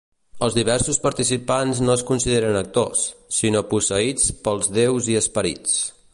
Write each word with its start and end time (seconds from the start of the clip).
Els 0.45 0.55
diversos 0.59 0.97
participants 1.03 1.81
no 1.87 1.91
es 1.97 2.05
consideren 2.11 2.57
actors, 2.63 3.05
sinó 3.41 3.65
posseïts 3.75 4.29
pels 4.49 4.73
déus 4.79 5.13
i 5.15 5.21
esperits. 5.25 5.79